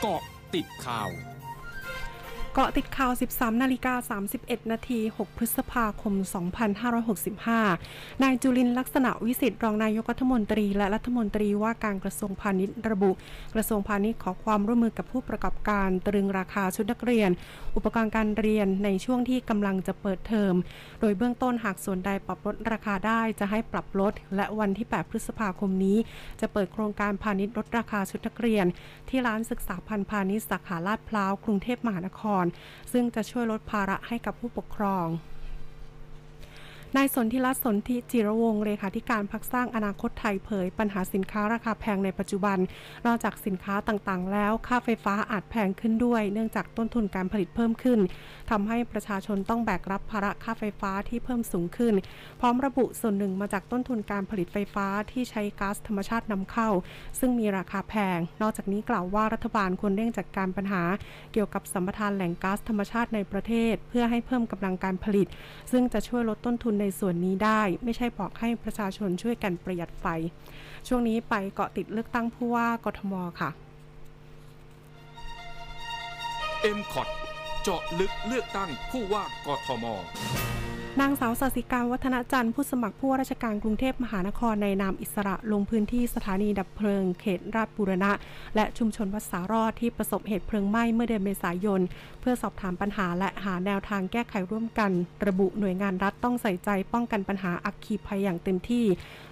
[0.00, 0.22] เกาะ
[0.54, 1.10] ติดข่าว
[2.58, 6.14] เกาะติดข่าว 13 นาฬิกา 31 นาที 6 พฤษภาคม
[7.38, 13.10] 2565 นายจุลินลักษณะวิสิทธิ์รองนายกรัฐมนตรี และรัฐมนตรีว่าการกระทรวงพาณิชย์ระบุ
[13.54, 17.30] กระทรวงพาณิชย์ขอความร่วมมือกับผู้ประกอบการตรึงราคาชุดนักเรียน
[17.76, 20.54] อุปกรณ์การเรียนในช่วงที่กำลังจะเปิดเทอม
[21.00, 25.98] โดยเบื้องต้นหากส่วนใดปรับลดราคาได้จะให้ปรับลด และวันที่ 8 พฤษภาคมนี้
[26.40, 28.66] จะเปิดโครงการพาณิชย์ลดราคาชุดนักเรียน
[29.08, 32.44] ที่ร้านศึกษาพันพาณิชย์สาขาลาดพร้าวกรุงเทพมหานคร
[32.92, 35.06] ซึ่งจะช่วยลดภาระให้กับผู้ปกครอง
[36.96, 42.58] นายสนธิรัตน์สนธิจิรวงศ์เลขาธิการพักสร้างอนาคตไทยเผย ปัญหาสินค้าราคาแพงในปัจจุบัน
[43.06, 48.00] นอกจากสินค้าต่างๆ แล้ว ค่าไฟฟ้าอาจแพงขึ้นด้วย เนื่องจากต้นทุนการผลิตเพิ่มขึ้น
[48.50, 51.94] ทำให้ประชาชนต้องแบกรับภาระค่าไฟฟ้าที่เพิ่มสูงขึ้น
[52.40, 56.68] พร้อมระบุส่วนหนึ่งมาจากต้นทุนการผลิตไฟฟ้าที่ใช้ก๊าซธรรมชาตินำเข้า
[57.18, 60.82] ซึ่งมีราคาแพง นอกจากนี้กล่าวว่ารัฐบาลควรเร่งจัดการปัญหา
[61.32, 65.26] เกี่ยวกับสัมปทานแหล่งก๊าซธรรมชาติในประเทศ เพื่อให้เพิ่มกำลังการผลิต
[65.72, 70.06] ซึ่งจะช่วยลดต้นทุนในส่วนนี้ได้ ไม่ใช่บอกให้ประชาชนช่วยกันประหยัดไฟ
[70.88, 73.50] ช่วงนี้ไปเกาะติดเลือกตั้งผู้ว่ากทมค่ะ
[76.76, 77.08] m c o t
[77.62, 79.84] เจาะลึกเลือกตั้งผู้ว่ากทม
[81.00, 88.12] นางสาวสัสิการวัฒนจันทร์ผู้สมัครผู้ว่าราชการกรุงเทพมหานครในนามอิสระลงพื้นที่สถานีดับเพลิงเขตราชบุรณะ
[88.56, 91.80] และชุมชนวัดสารอดที่ประสบเหตุเพลิงไหม้เมื่อเดือนเมษายน
[92.20, 94.90] เพื่อสอบถามปัญหาและหาแนวทางแก้ไขร่วมกัน
[95.26, 98.84] ระบุหน่วยงานรัฐต้องใส่ใจป้องกันปัญหาอัคคีภัยอย่างเต็มที่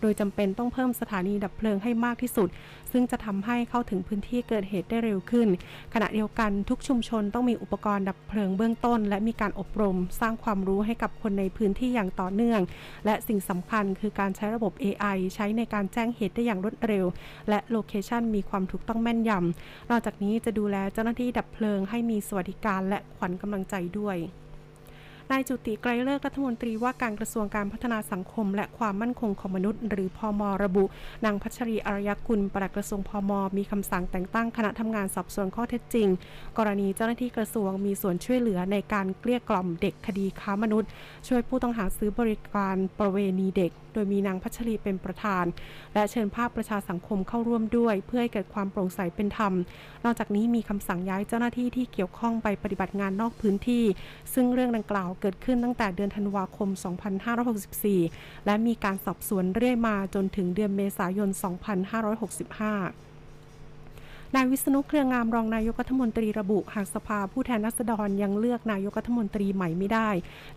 [0.00, 2.48] โดยจำเป็นต้องเพิ่มสถานีดับเพลิงให้มากที่สุด
[2.92, 5.48] ซึ่งจะทำให้เข้าถึงพื้นที่เกิดเหตุได้เร็วขึ้น
[5.94, 12.60] ขณะเดียวกันทุกชุมชนต้องมีอุปกรณ์ดับเพลิงเบื้องต้น และมีการอบรม สร้างความรู้ให้กับคนในพื้นที่อย่างต่อเนื่อง
[13.04, 17.04] และสิ่งสำคัญคือการใช้ระบบ AI ใช้ในการแจ้งเหตุได้อย่างรวดเร็ว
[17.48, 24.16] และโลเคชันมีความถูกต้องแม่นยำนอกจากนี้จะดูแลเจ้าหน้าที่ดับเพลิงให้มีสวัสดิการและขวัญกำลังใจด้วย
[25.30, 30.84] นายจุติไกรเลิกรัฐมนตรีว่าการกระทรวงการพัฒนาสังคม และความมั่นคงของมนุษย์ หรือพอมระบุ
[31.24, 36.08] นางพัชรีอารยกุลปลัดกระทรวงพมมีคำสั่งแต่งตั้งคณะทำงานสอบสวนข้อเท็จจริง
[36.58, 40.88] กรณีเจ้าหน้าที่กระทรวงมีส่วนช่วยเหลือในการเกลี้ยกล่อมเด็กคดีค้ามนุษย์
[41.28, 45.44] ช่วยผู้ต้องหาซื้อบริการประเวณีเด็ก โดยมีนางพัชรีเป็นประธาน
[45.94, 49.52] และเชิญภาคประชาสังคมเข้าร่วมด้วย เพื่อให้เกิดความโปร่งใสเป็นธรรม
[50.04, 53.84] นอกจากนี้มีคำสั่งย้ายเจ้าหน้าที่ที่เกี่ยวข้องไปปฏิบัติงานนอกพื้นที่
[54.34, 56.68] ซึ่งเรื่องดังกล่าวเกิดขึ้นตั้งแต่เดือนธันวาคม
[57.58, 63.21] 2564 และมีการสอบสวนเรื่อยมาจนถึงเดือนเมษายน 2565
[64.36, 70.10] นายวิษณุเครืองามรองนายกรัฐมนตรีระบุ หากสภาผู้แทนรัษฎรยังเลือกนายกรัฐมนตรีใหม่ไม่ได้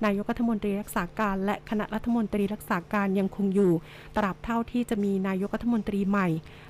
[0.05, 3.71] นายกรัฐมนตรีรักษาการและคณะรัฐมนตรีรักษาการยังคงอยู่
[4.17, 6.27] ตราบเท่าที่จะมีนายกรัฐมนตรีใหม่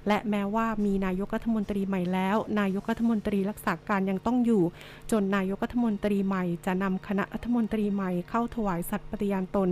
[0.08, 4.64] และแม้ว่ามีนายกรัฐมนตรีใหม่แล้ว นายกรัฐมนตรีรักษาการยังต้องอยู่
[5.12, 9.70] จนนายกรัฐมนตรีใหม่ จะนำคณะรัฐมนตรีใหม่เข้าถวายสัตย์ปฏิญาณตน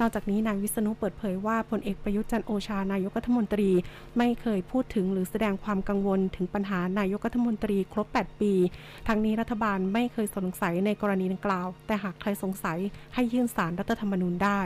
[0.00, 3.70] นอกจากนี้นายวิษณุเปิดเผยว่าพลเอกประยุทธ์จันโอชานายกรัฐมนตรี
[4.18, 8.52] ไม่เคยพูดถึงหรือแสดงความกังวลถึงปัญหานายกรัฐมนตรีครบ 8 ปี
[9.08, 12.78] ทั้งนี้รัฐบาลไม่เคยสงสัยในกรณีดังกล่าว แต่หากใครสงสัย
[13.14, 14.62] ให้ยื่นสารรัฐธรรมนูญได้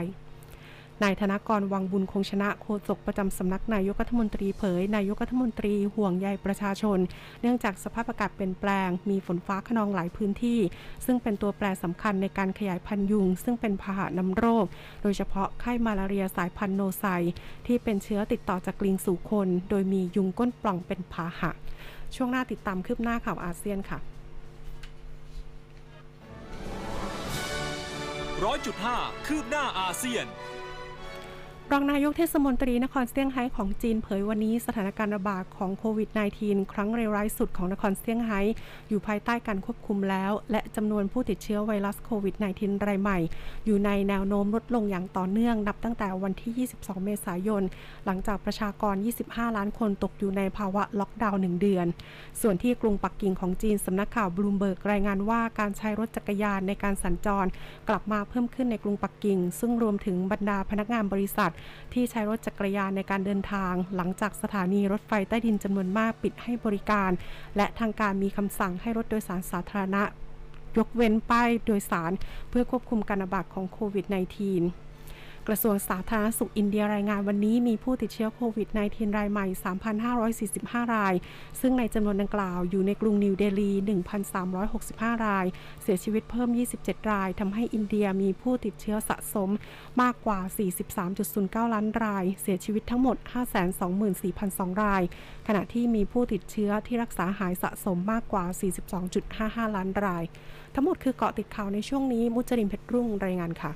[1.03, 6.99] นายธนกรวังบุญคงชนะโฆษกประจำสำนักนายกรัฐมนตรีเผย นายกรัฐมนตรีห่วงใยประชาชน
[7.41, 10.59] เนื่องจากสภาพอากาศเปลี่ยนแปลง มีฝนฟ้าขนองหลายพื้นที่
[11.05, 14.65] ซึ่งเป็นตัวแปรสำคัญในการขยายพันธุ์ยุง ซึ่งเป็นพาหะนำโรค
[15.01, 17.05] โดยเฉพาะไข้มาลาเรียสายพันธุ์โนไซ
[17.67, 21.51] ที่เป็นเชื้อติดต่อจากลิงสู่คน โดยมียุงก้นปล่องเป็นพาหะ
[22.15, 23.99] ช่วงหน้าติดตามคืบหน้าข่าวอาเซียนค่ะ
[28.45, 28.97] ร้อยจุดห้า
[29.27, 30.25] คืบหน้าอาเซียน
[31.73, 36.09] รองนายกเทศมนตรีนครเซี่ยงไฮ้ของจีนเผยวันนี้สถานการณ์ระบาดของโควิด
[36.41, 38.39] -19 ครั้งเร็วร้ายสุดของนครเซี่ยงไฮ้
[38.89, 43.19] อยู่ภายใต้การควบคุมแล้ว และจำนวนผู้ติดเชื้อไวรัสโควิด -19 รายใหม่
[43.65, 47.63] อยู่ในแนวโน้มลดลงอย่างต่อเนื่อง นับตั้งแต่วันที่ 22 เมษายน
[48.05, 48.95] หลังจากประชากร
[49.27, 51.85] 25 ล้านคนตกอยู่ในภาวะล็อกดาวน์1เดือน
[52.41, 57.49] ส่วนที่กรุงปักกิ่งของจีนสำนักข่าวบลูมเบิร์กรายงานว่าการใช้รถจักรยานในการสัญจร
[57.89, 61.53] กลับมาเพิ่มขึ้นในกรุงปักกิ่ง ซึ่งรวมถึงบรรดาพนักงานบริษัท
[61.93, 67.11] ที่ใช้รถจักรยานในการเดินทาง หลังจากสถานีรถไฟใต้ดินจำนวนมากปิดให้บริการ
[67.55, 70.03] และทางการมีคำสั่งให้รถโดยสารสาธารณะ
[70.77, 72.11] ยกเว้นป้ายโดยสาร
[72.49, 74.86] เพื่อควบคุมการระบาดของโควิด -19
[75.47, 79.45] กระทรวงสาธารณสุขอินเดียรายงานวันนี้มีผู้ติดเชื้อโควิด -19 รายใหม่
[80.19, 81.13] 3,545 ราย
[81.61, 83.71] ซึ่งในจำนวนดังกล่าวอยู่ในกรุงนิวเดลี
[84.47, 85.45] 1,365 ราย
[85.81, 86.49] เสียชีวิตเพิ่ม
[86.79, 89.49] 27 ราย ทำให้อินเดียมีผู้ติดเชื้อสะสม
[90.01, 90.39] มากกว่า
[91.07, 93.17] 43.09 ล้านราย เสียชีวิตทั้งหมด
[93.99, 95.03] 524,002 ราย
[95.47, 98.45] ขณะที่มีผู้ติดเชื้อที่รักษาหายสะสมมากกว่า
[99.09, 100.23] 42.55 ล้านราย
[100.73, 103.73] ทั้งหมดคือเกาะติดข่าวในช่วงนี้มุจรินเพชรรุ่งรายงานค่ะ